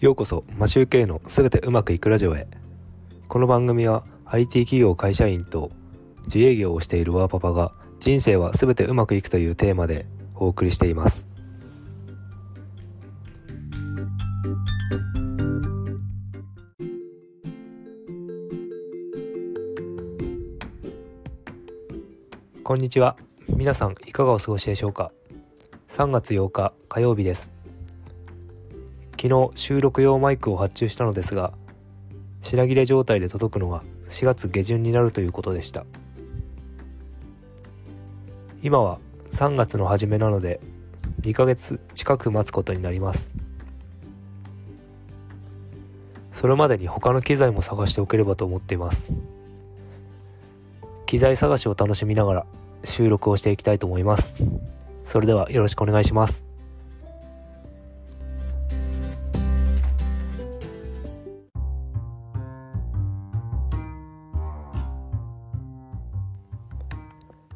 [0.00, 2.48] ようこそマシューケイのすべてうまくいくラジオへ。
[3.28, 5.72] この番組は IT 企業会社員と
[6.24, 11.26] 自営業をしているワーパパが人生はすべてうまくいくというテーマでお送りしています。
[22.64, 23.18] こんにちは。
[23.48, 25.12] 皆さんいかがお過ごしでしょうか
[25.88, 27.59] ？3月8日火曜日です。
[29.20, 31.52] 昨日収録用マイクを発注したのですが
[32.40, 35.84] 品切れ状態で届くのは4月下旬になるということでした。
[38.62, 38.98] 今は
[39.30, 40.58] 3月の初めなので
[41.20, 43.30] 2ヶ月近く待つことになります。
[46.32, 49.12] それまでに他の機材も探しておければと思っています。
[51.04, 52.46] 機材探しを楽しみながら
[52.84, 54.38] 収録をしていきたいと思います。
[55.04, 56.49] それではよろしくお願いします。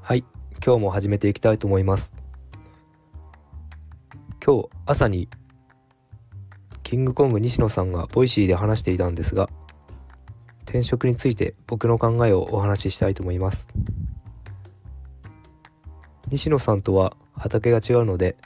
[0.07, 0.25] はい。
[0.63, 2.13] 今日も始めていきたいと思います。
[4.45, 5.31] 今日朝に
[6.83, 9.49] キングコング西野さんが Voicy で話していたんですが
[10.65, 13.67] 転職について僕の考えをお話ししたいと思います。
[16.29, 18.37] 西野さんとは畑が違うので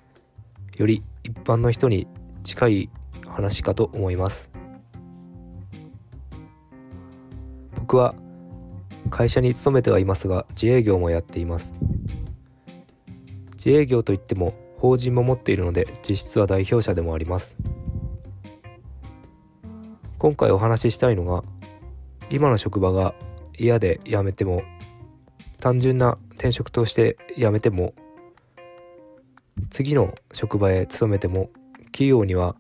[0.77, 2.07] より一般の人に
[2.45, 2.91] 近い
[3.27, 4.49] 話かと思います。
[7.75, 8.15] 僕は
[9.09, 11.75] 会社に勤めてはいますが自営業もやっています
[13.55, 17.57] 自営業といっても法人も持っているので実質は代表者でもあります
[20.19, 21.45] 今回お話ししたいのが
[22.31, 23.15] 今の職場が
[23.57, 24.63] 嫌で辞めても
[25.61, 27.95] 単純な転職として辞めても
[29.71, 31.51] 次の職場へ勤めても
[31.87, 32.55] 企業には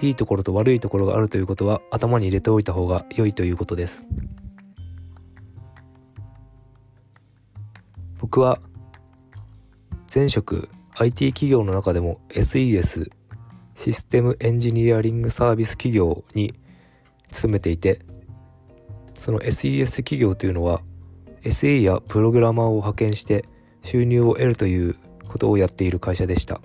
[0.00, 4.04] いいところと悪いところがあるということは頭に入れておいた方が良いということです。
[8.34, 8.58] 僕は
[10.12, 13.08] 前職 IT 企業の中でも SES
[13.76, 16.52] システムエンジニアリングサービス企業に
[17.30, 18.00] 勤めていて
[19.20, 20.82] その SES 企業というのは
[21.44, 23.44] SE やプログラマーを派遣して
[23.82, 24.96] 収入を得るという
[25.28, 26.60] ことをやっている会社でした。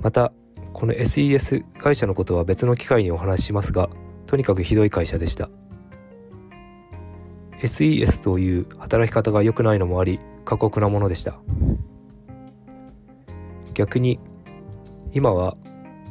[0.00, 0.32] また
[0.72, 3.90] この SES 会社のことは別の機会にお話ししますが
[4.26, 5.50] とにかくひどい会社でした。
[7.60, 11.38] SES という働き方が良くないのもあり過酷なものでした。
[13.74, 14.18] 逆に
[15.12, 15.56] 今は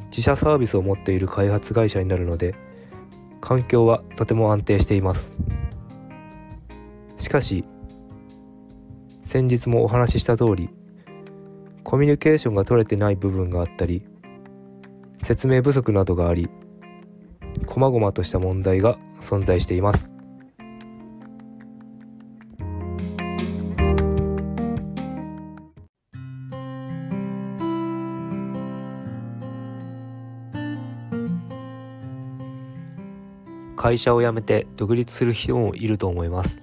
[0.06, 2.56] 自社サービスを持っている開発会社になるので
[3.42, 5.34] 環境はとても安定しています。
[7.18, 7.66] しかし
[9.24, 10.70] 先日もお話しした通り
[11.84, 14.04] コミュニケーションが取れてない部分があったり
[15.24, 16.50] 説明不足などがあり
[17.68, 20.09] 細々とした問題が存在しています。
[33.80, 36.62] 会社を辞めて独立する人もいると思います。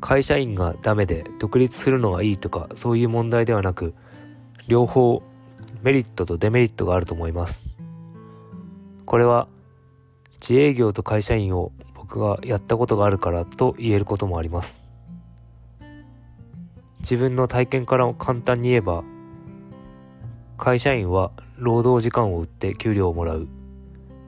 [0.00, 3.92] 会社員がダメで独立するのがいいとかそういう問題ではなく
[4.68, 5.24] 両方
[5.82, 7.64] メリットとデメリットがあると思います。
[9.06, 9.48] これは
[10.34, 14.80] 自営業と会社員を僕がやったことがあるからと言えることもあります。
[17.00, 19.02] 自分の体験から簡単に言えば
[20.58, 23.48] 会社員は労働時間を売って給料をもらう。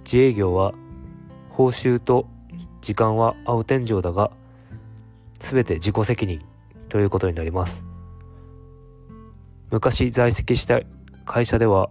[0.05, 0.75] 自営業は
[1.59, 2.29] 報酬と
[2.81, 4.31] 時間は青天井だが、
[5.41, 6.41] すべて自己責任
[6.89, 7.85] ということになります。
[9.69, 10.81] 昔在籍した
[11.27, 11.91] 会社では、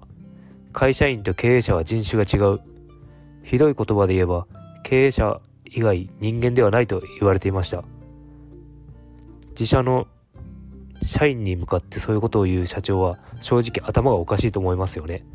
[0.72, 2.62] 会社員と経営者は人種が違う。
[3.44, 4.48] ひどい言葉で言えば、
[4.84, 7.84] 経営者以外人間ではないと言われていました。
[9.50, 10.08] 自社の
[11.04, 15.25] 社員に向かってそういうことを言う社長は正直頭がおかしいと思いますよね。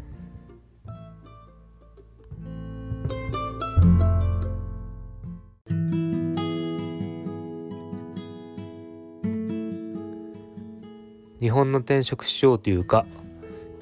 [11.42, 13.04] 日本の転職市場というか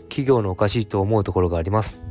[0.09, 2.03] 企業のおかしいと思うところがあります。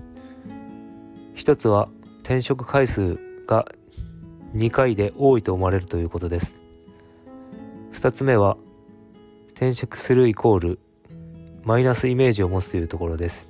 [1.33, 1.89] 一つは
[2.21, 3.17] 転職回数
[3.47, 3.65] が
[4.53, 6.59] 2回で多いと思われるということです。
[7.93, 8.57] 2つ目は
[9.53, 10.79] 転職するイコール
[11.63, 13.49] マイナスイメージを持つというところです。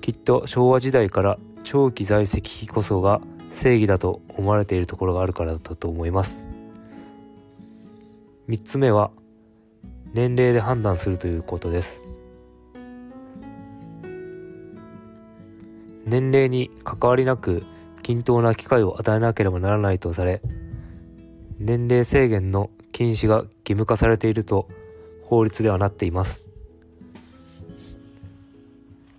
[0.00, 3.20] きっと昭和時代から長期在籍こそが
[3.52, 6.42] 正義だと思われているところがあるからだと思います。
[8.48, 9.10] 3つ目は
[10.12, 12.00] 年齢で判断するということです。
[16.06, 17.62] 年齢に関わりなく
[18.02, 20.42] 均等な機会を与えなければならないとされ
[21.58, 24.66] 年齢制限の禁止が義務化されていると
[25.22, 26.42] 法律ではなっています。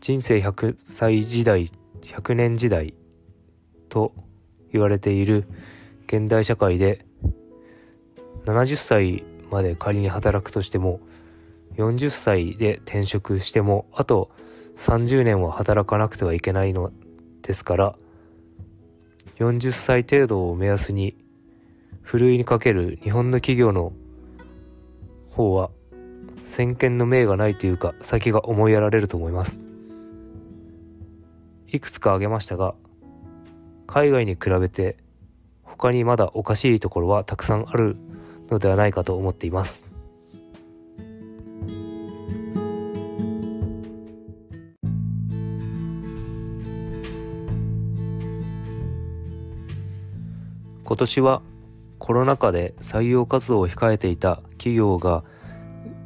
[0.02, 1.72] 人生100歳時代
[2.02, 2.96] 100年時代
[3.88, 4.14] と
[4.74, 5.46] 言われている
[6.08, 7.06] 現代社会で
[8.46, 11.00] 70歳まで仮に働くとしても
[11.76, 14.32] 40歳で転職してもあと
[14.78, 16.92] 30年は働かなくてはいけないの
[17.42, 17.96] ですから
[19.38, 21.16] 40歳程度を目安に
[22.02, 23.94] ふるいにかける日本の企業の
[25.32, 25.70] 方は
[26.46, 29.62] 先見の明がないというか先が思いやられると思います。
[31.68, 32.76] いくつか挙げましたが
[33.88, 34.98] 海外に比べて
[35.64, 37.96] 他にまだおかしいところはたくさんある
[38.52, 39.86] のではないかと思っています。
[50.84, 51.42] 今年は
[52.00, 55.24] コロナ禍で採用活動を控えていた企業が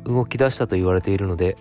[0.03, 1.57] 動き出したと言われているので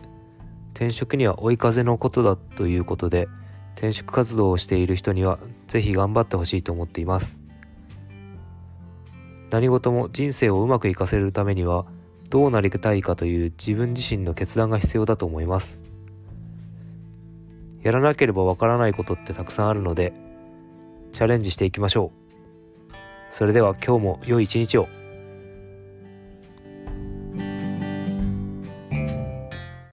[0.74, 3.28] 転職には追い風のことだということで
[3.76, 5.38] 転職活動をしている人には
[5.68, 7.43] ぜひ頑張ってほしいと思っています。
[9.54, 11.86] 何事も人生をうまくいかせるためには
[12.28, 15.80] どうなりたいかという自分自身の決断が必要だと思います
[17.84, 20.12] やらなければわからないことってたくさんあるので
[21.12, 22.10] チャレンジしていきましょ
[22.90, 22.92] う
[23.30, 24.88] それでは今日も良い一日を。